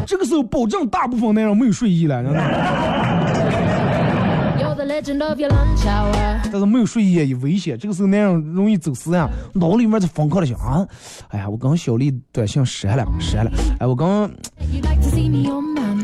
[0.07, 2.39] 这个时候保证大部分男人没有睡意了，真的。
[6.51, 10.85] 但是没有睡意也危险，这个时候男人容易走失啊，脑里面在疯狂的想啊，
[11.29, 14.29] 哎呀，我刚小丽短信删了，删了，哎，我刚，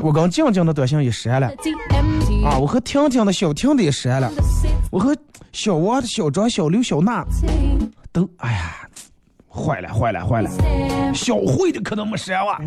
[0.01, 1.47] 我刚静静的短信也删了，
[2.45, 4.31] 啊，我和婷婷的小婷的也删了，
[4.91, 5.15] 我和
[5.51, 7.25] 小王的小张、小刘、小娜
[8.11, 8.75] 都，哎呀，
[9.49, 10.49] 坏了，坏了，坏了，
[11.13, 12.61] 小慧的可能没删完。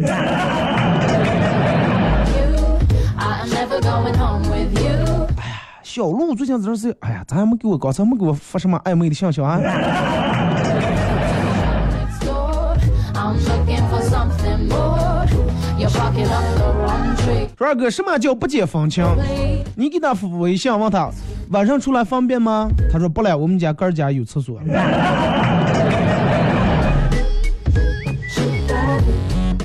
[5.98, 9.58] 小鹿最近这是，哎呀，咋还没给我刚才没给我发什么暧昧的信息啊？
[17.56, 19.04] 说二哥，什么叫不解风情？
[19.74, 21.10] 你给他发微信问他
[21.50, 22.68] 晚上出来方便吗？
[22.92, 24.60] 他说不来，我们家哥家有厕所。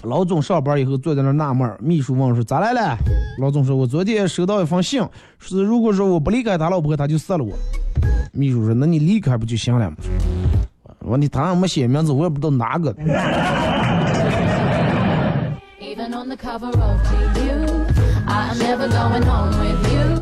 [0.04, 2.98] 老总上班以后坐在那纳闷，秘书问说咋来了？
[3.39, 5.02] 老总说，我昨天收到一封信，
[5.39, 7.54] 是如果说我不离开他老婆，他就杀了我。
[8.34, 9.96] 秘书说，那你离开不就行了吗？
[11.06, 12.94] 问题他还没写名字，我也不知道哪个。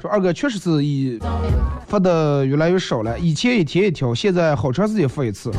[0.01, 1.19] 说二哥确实是以
[1.87, 5.51] 发的越来越少了，以前一天一条，现在好长时间发一次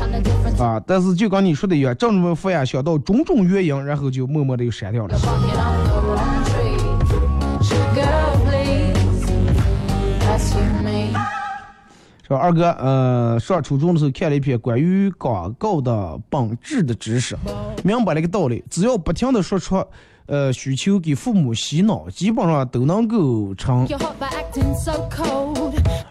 [0.59, 0.81] 啊。
[0.85, 5.17] 但是就跟你说的一样，正准备发呀，想到种种原因，然后就默默的又删掉了。
[12.27, 17.37] 说二哥，呃，上初中的时候看了一篇关于广告的本质的知识，
[17.83, 19.83] 明白了一个道理，只要不停的说出。
[20.25, 23.87] 呃，需求给父母洗脑，基本上都能够成。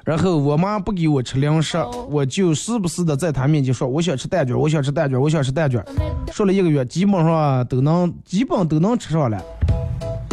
[0.05, 1.79] 然后我妈不给我吃零食，
[2.11, 5.83] 我就时不时的在她面前说我想吃蛋卷，我想吃蛋卷，我想吃蛋卷。
[6.31, 9.41] 说了一个月，基本上都能，基本都能吃上了，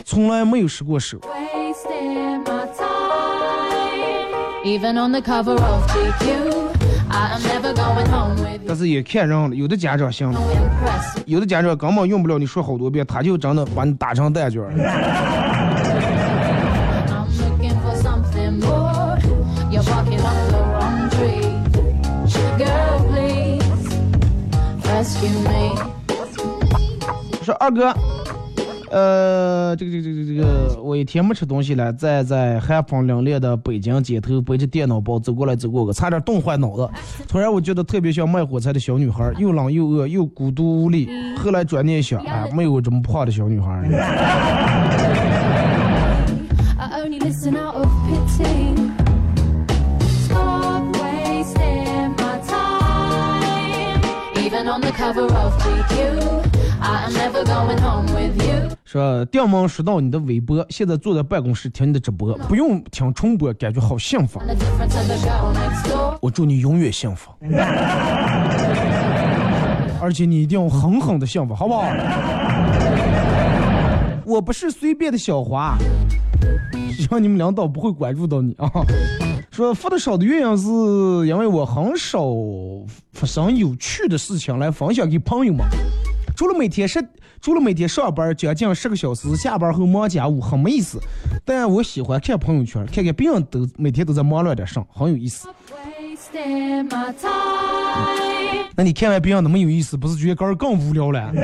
[0.03, 1.19] 从来没有失过手。
[8.67, 10.31] 但是也看人了，有的家长行，
[11.25, 14.61] 有的家长根本用不了你说好多遍，他就真的把你打成蛋卷。
[27.43, 27.93] 说二哥。
[28.91, 36.89] 呃，这个这个这个这个，我一天没吃东西了，在在寒风凛冽的北京街头背着电脑包走过来走过，个差点冻坏脑子。
[37.27, 41.09] 突然我觉得特别像卖火柴的小女孩，又冷又饿又孤独无力。
[41.37, 43.87] 后来转念想，哎，没有这么胖的小女孩。
[58.91, 64.41] 说电门说到你的微博，现在坐在办公室听你的直播，不用听重播，感觉好幸福。
[66.19, 67.29] 我祝你永远幸福，
[70.01, 71.83] 而且你一定要狠狠的幸福，好不好？
[74.25, 75.77] 我不是随便的小花，
[76.91, 78.67] 希望你们领导不会关注到你啊。
[79.51, 80.67] 说发的少的原因是
[81.27, 82.25] 因为我很少
[83.13, 85.63] 发生有趣的事情来分享给朋友们。
[86.35, 87.03] 除了每天上，
[87.41, 90.99] 除了每天上班将近十个小时，下班后忙家务很没意思。
[91.45, 95.47] 但我喜欢看朋友圈，看看别人都每天都在忙乱点上，很有意思。
[98.75, 101.31] 那你看完别人那么有意思，不是觉得个儿更无聊了？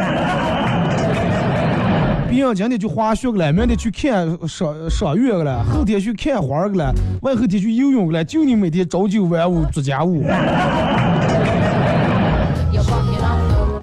[2.30, 10.26] 别人今天去滑雪了，明天去看赏赏月了，后天去看花了，外后天去游泳了，就你每天朝九晚五做家务。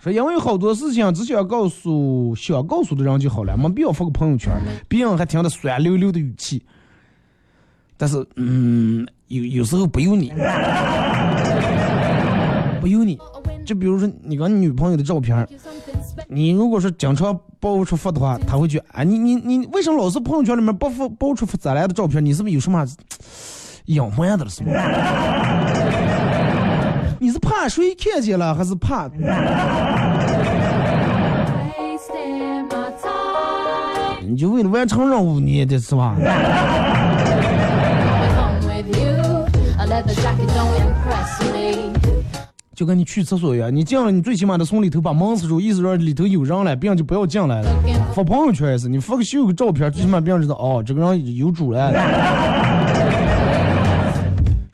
[0.02, 4.52] 说因为好多事情只想告诉想告诉的人就好了，没必要发个朋友圈，
[4.88, 6.60] 别人还听得酸溜溜的语气。
[7.96, 10.32] 但是，嗯，有有时候不由你，
[12.80, 13.16] 不由你。
[13.64, 15.48] 就比如说你跟女朋友的照片，
[16.26, 22.24] 你如果说经常爆出发的话，他会觉得，啊，你你你为什么老是朋友圈里面爆发爆出咱俩的照片？
[22.24, 22.84] 你是不是有什么
[23.86, 24.50] 隐瞒的了？
[24.50, 24.72] 是吗？
[27.68, 29.08] 谁看见了，还是怕？
[34.24, 36.16] 你就为了完成任务，你的是吧？
[42.74, 47.68] 就跟你去厕所一样，你进了，你最起码得从里头把门锁住，意思说里头有人了，别人就不要进来了。
[48.14, 51.92] 发朋友圈也是，你发个秀个照片，最起码别人知道哦，这个人有主了。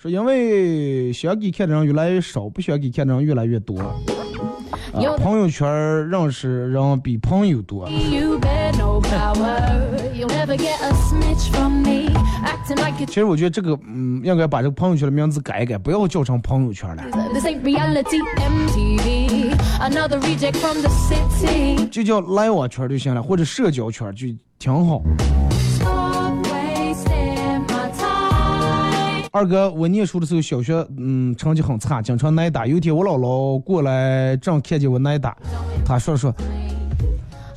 [0.09, 3.77] 说因为想给看的人越来越少，不想给看的人越来越多。
[5.19, 5.69] 朋友圈
[6.09, 7.87] 认识人比朋友多。
[13.07, 17.03] 其实我觉得这个，嗯，应该把这个朋友圈的名字改一改，不要叫成朋友圈了，
[21.91, 24.27] 就叫来往圈就行了，或者社交圈就
[24.59, 25.03] 挺好。
[29.31, 32.67] 二哥，我念书的时候，小学嗯成绩很差，经常挨打。
[32.67, 35.37] 有一天我姥姥过来，正看见我挨打，
[35.85, 36.35] 她说说，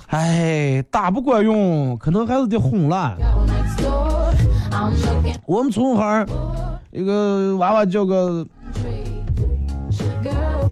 [0.07, 3.15] 哎，打不管用，可能还是得哄了。
[5.45, 6.26] 我们村孩
[6.91, 8.45] 一个娃娃叫个，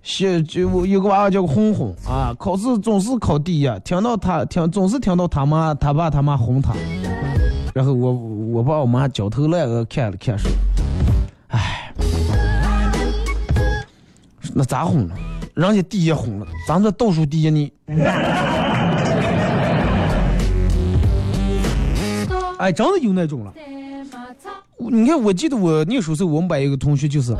[0.03, 6.73] 写就有个娃娃叫个哄哄啊，考试总是考第一，听到他听总是听到他妈他爸他妈哄他，
[7.73, 10.49] 然后我我爸我妈焦头烂额看了看说
[11.49, 11.59] 说。
[14.53, 15.15] 那咋哄呢？
[15.55, 17.71] 人家第一哄了，咱这倒数第一呢？
[22.59, 23.53] 哎，真的有那种了。
[24.77, 27.35] 你看，我记得我念书时候，我们班有个同学就是，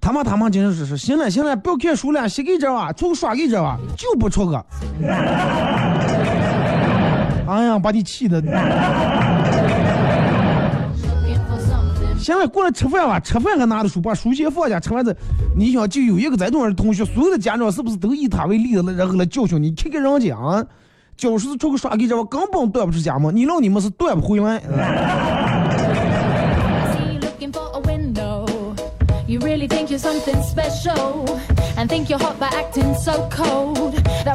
[0.00, 4.64] 他妈他妈经常是说，行了行了，不要看书了，写给这吧，出个耍给这吧，就不出个。
[7.48, 8.40] 哎呀，把你气的。
[12.28, 15.16] 现在过来吃饭吧，吃饭还拿着书，把书先放下，吃完子，
[15.56, 19.72] 你想就有一个这种的同学，所有的家长是不是都以他为例子，然后来教训你？
[19.72, 20.62] 看看人家啊，
[21.16, 24.62] 教室出个刷给这，根本断不出家门，你让你们是断不回来。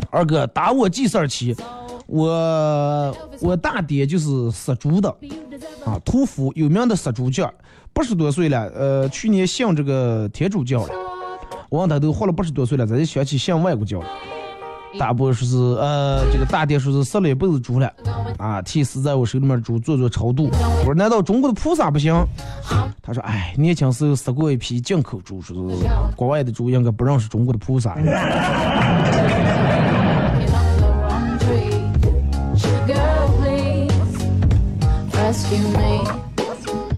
[0.09, 1.55] 二哥打我记事儿起。
[2.05, 5.09] 我我大爹就是杀猪的，
[5.85, 7.51] 啊，屠夫有名的杀猪匠，
[7.93, 10.89] 八十多岁了，呃，去年信这个天主教了。
[11.69, 14.07] 我问他都活了八十多岁了，咱就想起信外国教了。
[14.99, 17.91] 大伯说是，呃，这个大爹说是杀了一辈子猪了，
[18.37, 20.51] 啊，替死在我手里面猪做做超度。
[20.51, 22.13] 我说难道中国的菩萨不行？
[23.01, 25.85] 他说，哎，年轻时候杀过一批进口猪，说是
[26.15, 27.95] 国外的猪应该不认识中国的菩萨。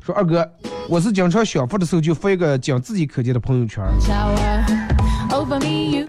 [0.01, 0.47] 说二哥，
[0.87, 3.83] 我是经常想发的时候就发一个讲自己可见的朋友圈。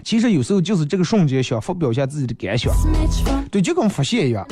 [0.03, 2.71] 其实有时候就是这个瞬间想发表一下自己的感想，
[3.51, 4.47] 对，就跟发泄一样，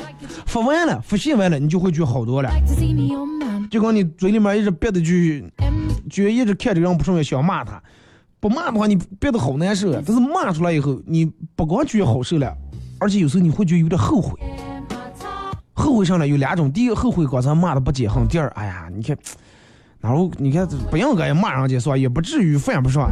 [0.46, 2.50] 发完了，发泄完了，你就会觉得好多了。
[3.70, 5.06] 就跟你嘴里面一直憋的就，
[6.10, 7.82] 就一直看着人不顺眼，想骂他，
[8.38, 10.02] 不骂的话你憋的好难受啊。
[10.04, 11.24] 但是骂出来以后，你
[11.54, 12.52] 不光觉得好受了，
[12.98, 14.38] 而且有时候你会觉得有点后悔。
[15.76, 19.16] 后悔上来有两种，第一个后悔刚才骂的不解恨，第二，哎呀，你看，
[20.00, 21.96] 然后你看不应该骂人家是吧？
[21.96, 23.10] 也不至于犯不上。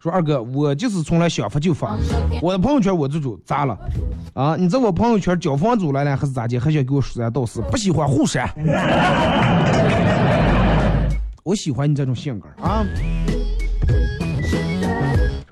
[0.00, 1.96] 说二哥，我就是从来想发就发，
[2.42, 3.78] 我的朋友圈我这主咋了？
[4.34, 6.58] 啊，你在我朋友圈交房租来了还是咋的？
[6.58, 7.62] 还想给我说三道四？
[7.70, 8.46] 不喜欢互删。
[11.42, 12.84] 我喜欢你这种性格啊。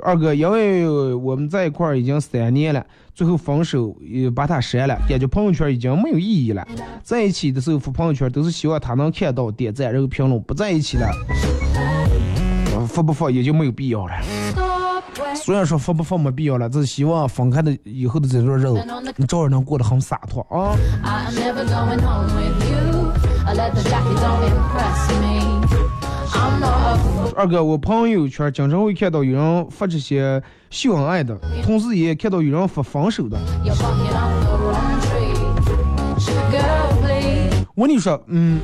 [0.05, 2.84] 二哥，因为我们在一块儿已经三年了，
[3.14, 6.66] 最后分手也把他删了，感觉朋友圈已经没有意义了。
[7.03, 11.09] 在一起的时候发朋友圈都是希望他能看到点赞然后评论，不在一起了，
[12.88, 14.12] 发不发也就没有必要了。
[15.34, 18.84] 虽然说发不发没必要了，只是希望分开的以后的这段日子，
[19.16, 20.74] 你照样能过得很洒脱啊。
[27.34, 31.34] 二哥，我朋友圈经常会看到有人发这些秀恩爱的，
[31.64, 33.38] 同时也看到有人发分手的。
[37.74, 38.60] 我跟你说，嗯，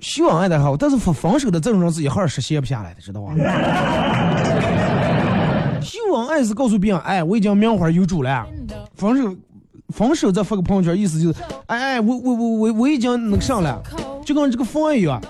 [0.00, 3.34] 秀恩爱的好，但是发分手的这种人是一会儿实现不下来的，知道吧？
[5.82, 8.46] 秀恩爱是告诉别人，哎，我已经名花有主了。
[8.94, 9.36] 分手，
[9.88, 13.82] 分手再发个朋友圈，意思就是，哎哎，我我我我我已经那个上了，
[14.24, 15.20] 就跟这个房一样。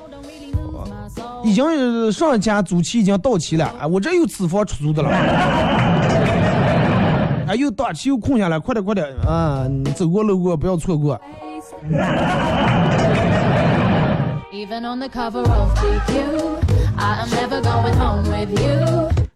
[1.44, 5.10] 已经上家租期已经到期了，哎，我这又此房出租的了，
[7.48, 9.66] 哎，又档期又空下来，快点快点啊！
[9.96, 11.20] 走过路过不要错过。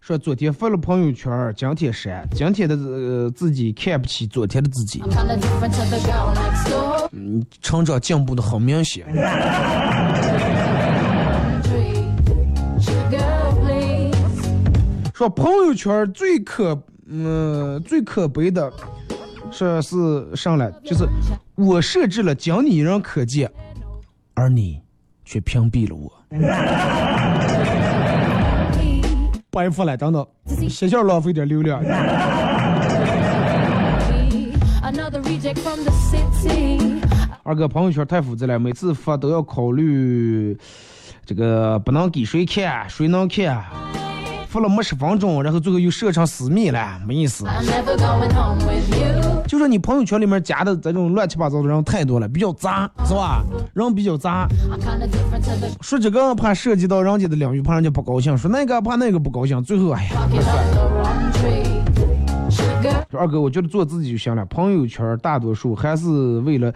[0.01, 5.01] 说昨天发了朋友圈，今天删，今天的自己看不起昨天的自己。
[7.11, 9.03] 嗯，成长进步的好明显。
[15.15, 18.69] 说朋友圈最可嗯最可悲的，
[19.49, 19.95] 说是
[20.35, 21.07] 上来就是
[21.55, 23.49] 我设置了仅你一人可见，
[24.33, 24.81] 而你
[25.23, 26.11] 却屏蔽了我。
[29.49, 30.27] 白发了，等等，
[30.67, 31.81] 学校浪费点流量。
[37.43, 40.57] 二哥朋友圈太复杂了，每次发都要考虑
[41.25, 43.63] 这个不能给谁看，谁能看。
[44.55, 47.43] 发了没十分钟，然后最后又设成私密了，没意思。
[49.45, 53.43] 就说你朋友圈里面加的这种乱七八糟的人太多了，比较杂，是吧？
[53.73, 54.47] 人比较杂。
[55.81, 59.61] 说这个怕涉及到人家的领域，怕人家不高兴；说那个怕那个不高兴。
[59.61, 60.25] 最后，哎呀，
[63.11, 64.45] 说二哥，我觉得做自己就行了。
[64.45, 66.73] 朋友圈大多数还是为了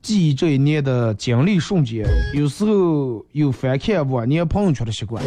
[0.00, 5.20] 记忆这一年的经历瞬间，有时候有翻看往年朋友圈的习惯。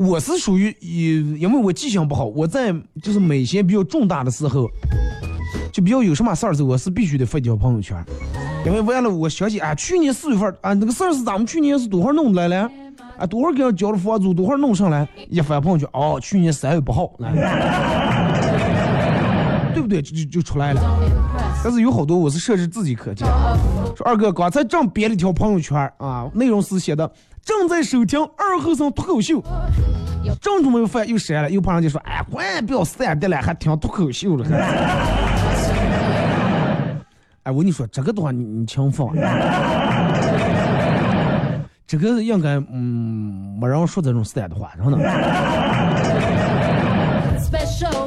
[0.00, 4.66] 我是属于，因因为我记性不好，我在就是每些比较重大的时候，
[5.70, 8.02] 就比较有什么事儿时候，我是必须得发一条朋友圈，
[8.64, 12.70] 因为完了我想起啊，去年四月份啊那个事儿是咱们去年是多少弄来了，
[13.18, 17.30] 啊多少给人交了房租，多少弄上来，一发朋友圈，哦，去年三月八号，来
[19.74, 20.00] 对不对？
[20.00, 20.80] 就就就出来了。
[21.62, 23.28] 但是有好多我是设置自己可见，
[23.94, 27.12] 说二哥刚才正编了一条朋友圈啊，内容是写的。
[27.42, 29.42] 正在收听二后生脱口秀，
[30.40, 34.46] 正准备发又删了，又怕人家说，哎，管不要删的了，还听脱口秀了。
[37.44, 39.14] 哎，我跟你说，这个的话你你轻放，
[41.86, 44.98] 这个应该嗯没人说这种删的话，真的。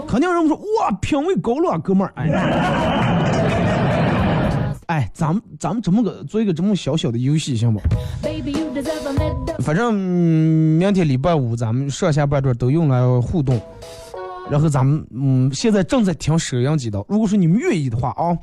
[0.07, 2.29] 肯定人们说哇，品味高了，哥们儿，哎。
[4.87, 7.81] 哎，咱们咱们这么个做一个这么小小的游戏行不？
[9.59, 13.59] 反正明天礼拜五咱们上下半段都用来互动，
[14.49, 18.37] 然后咱们嗯现在正在听摄像机的，如果说你们愿意的话啊，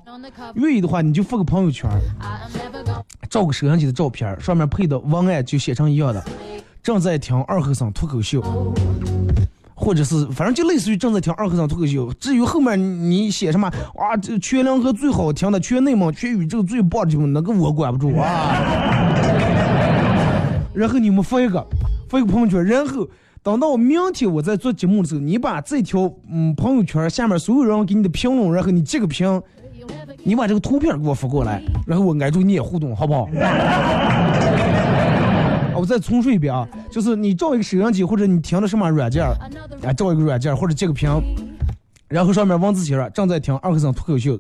[0.55, 1.91] 愿意的话你就发个朋友圈，
[3.29, 6.25] 照个摄像机的照片，上面配的文案就写成一样的，
[6.83, 8.43] 正在听二和尚脱口秀。
[9.83, 19.40] 或者是反正就类似于正在听二和尚脱口秀，至于后面你写什么啊，这全联合最好听的，全内蒙全宇宙最棒的节目，那个我管不住啊。
[20.75, 21.67] 然后你们发一个，
[22.09, 23.09] 发一个朋友圈，然后
[23.43, 29.43] 等到明天我在做节目的时候，你把这条嗯朋友圈下面所有人给你的评论，然后你截个屏，
[30.23, 33.29] 你把这个图片给我发过来，然后我挨住你也互动，好不好？
[35.75, 41.11] 我再重说一遍啊，就是你找一个摄像机或者你听的什么软件，啊，找一个软件或者截个屏，
[42.07, 44.39] 然后上面文字写着正在听二和尚脱口秀，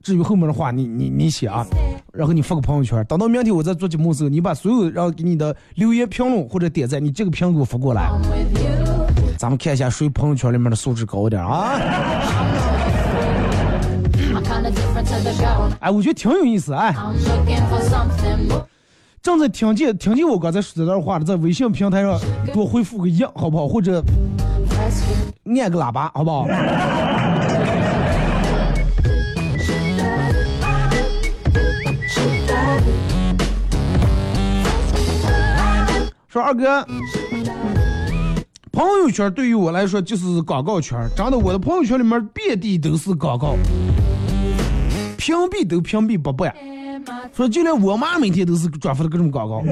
[0.00, 1.66] 至于后面的话你你你写啊，
[2.16, 8.10] 然后你发个朋友圈，等到明天我再做节目的时候，你把所有然后给你的留言评论或者点赞，你这个评论给我发过来，
[9.36, 11.78] 咱们看一下谁朋友圈里面的素质高一点啊。
[15.80, 16.94] 哎，我觉得挺有意思哎。
[19.22, 22.18] 正在听见听见我刚才说这段话的，在微信平台上
[22.54, 23.68] 给我回复个一，好不好？
[23.68, 24.02] 或者
[25.44, 26.46] 按个喇叭，好不好？
[36.36, 36.86] 说二哥，
[38.70, 43.56] 朋友圈对于我来说就是广告圈，真的，我的朋友圈里面遍地都是广告，
[45.16, 46.54] 屏蔽都屏蔽不办。
[47.32, 49.62] 说就连我妈每天都是转发的各种广告。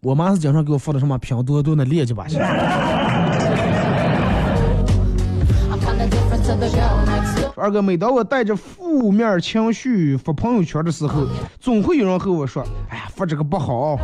[0.00, 2.26] 我妈是经常给我发的什么拼多多的链接吧？
[7.58, 11.26] 二哥，每当我带着负面情绪发朋友圈的时候，
[11.58, 13.98] 总会有人和我说：“哎呀，发这个不好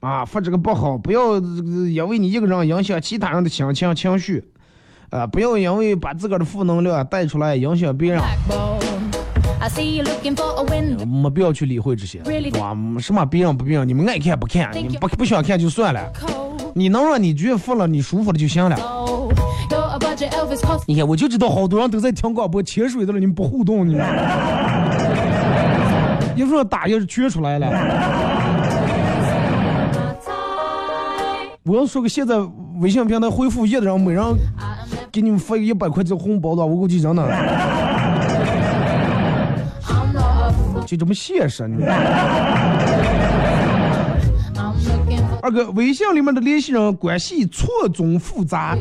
[0.00, 4.44] 啊，发这个不好，不要因为你一个人影响其他人的心情情绪，
[5.10, 8.22] 啊，不要因为把自个儿的负能量带出来影响别人。”
[11.06, 12.20] 没必要去理会这些，
[12.60, 16.12] 哇，什么别人不别人，你们爱看不看，你不不想看就算了。
[16.74, 18.76] 你能让你觉得服了，你舒服了就行了。
[20.86, 24.04] 你看，我就知道好多人都在听广播潜水的了，你们不互动，你们。
[26.36, 27.68] 一说打也是缺出来了。
[31.62, 32.36] 我要说个现在
[32.80, 34.22] 微信平台回复一的人，每人
[35.12, 37.22] 给你们发一百块钱红包的，我估计真的。
[40.84, 41.86] 就这么现实呢？
[45.44, 48.74] 二哥，微信里面的联系人关系错综复杂，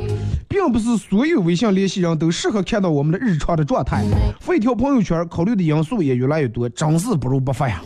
[0.48, 4.02] 并不是所有微信联系人都适合看到我们的日常的状态。
[4.40, 7.82] 发一条朋友圈，考虑的因素也越来越多，真是不如不发呀。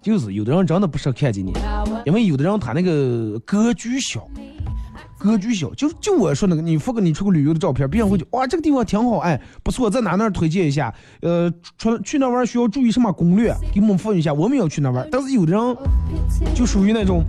[0.00, 1.52] 就是有的人真的不适合看见你，
[2.06, 4.24] 因为有的人他那个格局小。
[5.18, 15.06] 格局小，就就我说那个，你发个你出个旅游的照片，别人会觉哇这个地方挺好，哎不错，在哪哪推荐一下，呃，出去那玩需要注意什么攻略，给我们分一下，我们要去那玩。
[15.10, 15.76] 但是有的人
[16.54, 17.24] 就属于那种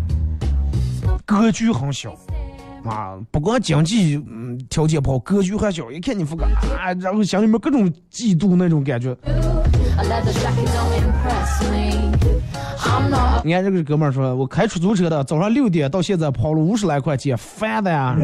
[1.25, 2.15] 格局很小
[2.85, 9.17] 啊，不光经济嗯条件不好，格局还小，一看你发个啊，然后心里面各种嫉妒那种感觉。
[13.43, 18.15] 你看这个哥们儿说，我开出租车的，早上六点到现在跑了五十来块钱，烦的呀。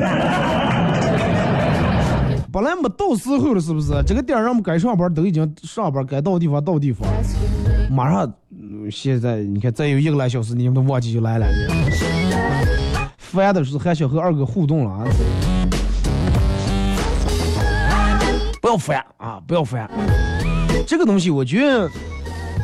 [2.51, 3.91] 本来没到时候了，是不是？
[4.08, 7.08] 这个点儿让我们该上班都已经上班，该到地方到地方。
[7.91, 8.32] 马上，
[8.89, 11.45] 现在你看再有一个来小时，你们都忘记就来了。
[13.18, 15.03] 烦的是还想和二哥互动了啊！
[18.62, 19.41] 不要烦啊！
[19.45, 19.89] 不要烦。
[20.88, 21.89] 这个东西我觉得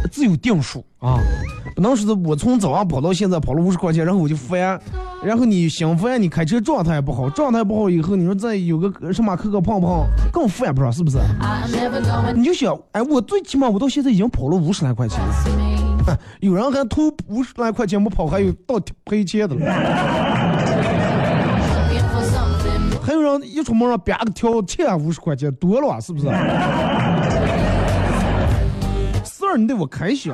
[0.10, 1.20] 自有定数啊。
[1.76, 4.80] 不能说是我从早上跑到现在跑了五十块钱，然后我就烦，
[5.24, 11.18] 然后你想烦，你开车状态不好，状态不好以后，你说再有个什么磕磕碰碰更烦，不知道是不是？
[12.36, 19.66] 你就想，哎，我最起码我到现在已经跑了五十来块钱了， 有人还图五十来块钱不跑，还有倒赔钱的了，
[23.02, 26.28] 还有人一出门让别个条欠五十块钱，多了是不是？
[29.52, 30.32] 事儿你得我开心。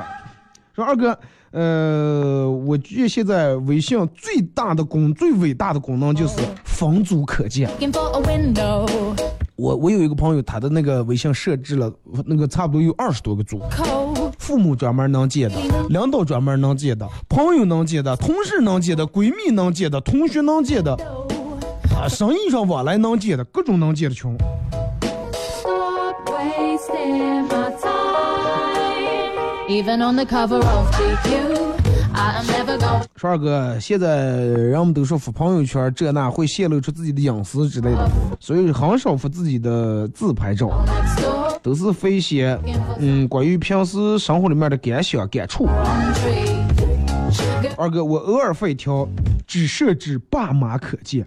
[0.74, 1.18] 说二哥，
[1.50, 7.68] 呃，我觉得现在微信最大的功、最伟大的功能就是分组可见。
[9.56, 11.92] 我我有一个朋友，他的那个微信设置了
[12.26, 13.60] 那个差不多有二十多个组，
[14.38, 15.56] 父母专门能借的，
[15.88, 20.94] 领导专门能借的，朋友能借的，同事能借的，闺蜜能借的，同学能借的，
[21.92, 24.32] 啊，生意上往来能借的，各种能借的群。
[33.16, 38.08] 说二哥，现在人们都说发朋友圈这那会泄露出自己的隐私之类的，
[38.40, 40.70] 所以很少发自己的自拍照，
[41.62, 42.58] 都是发一些
[42.98, 45.66] 嗯关于平时生活里面的感想感触。
[47.76, 49.06] 二哥，我偶尔发一条，
[49.46, 51.26] 只设置爸妈可见，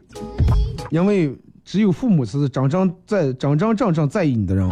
[0.89, 4.67] 因为只有父母是真正在真真正正在意你的人。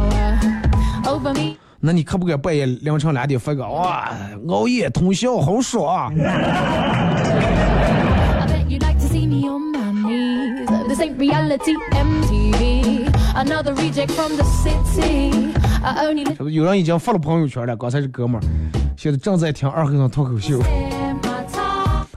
[1.81, 4.11] 那你可不可以半夜凌晨两点发个哇？
[4.49, 6.13] 熬夜通宵好爽！
[16.49, 18.43] 有人已经发了朋友圈了，刚才是哥们儿，
[18.97, 20.59] 现在正在听二和尚脱口秀。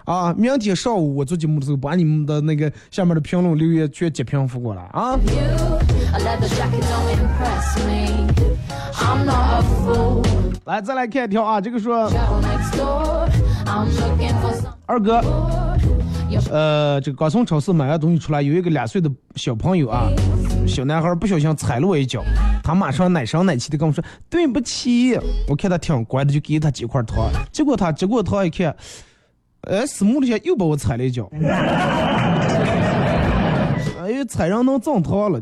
[0.05, 5.17] 啊，明天上午我做节目的时候，把你们的那个下面的评论留言全截屏发过来啊。
[10.65, 12.11] 来，再来看一条啊，这个说，
[14.87, 15.21] 二哥，
[16.51, 20.09] 呃，这个刚从超市买完东西出来，有一个两岁的小朋友啊，
[20.67, 22.23] 小男孩不小心踩了我一脚，
[22.63, 28.75] 他马上奶声奶气的跟我说对不起，我看他挺乖的，就给他几块糖，结果他接过糖一看，
[29.63, 31.29] 哎，死木了下又把我踩了一脚，
[34.01, 35.41] 哎呀，踩人能长糖了。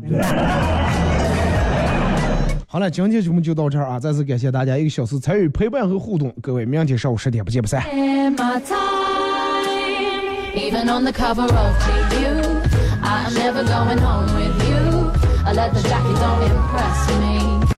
[2.71, 3.99] 好了，今天节目就到这儿啊！
[3.99, 7.83] 再次感谢大家一个小时参与陪伴和互动，各位，明天上午十点不见不散。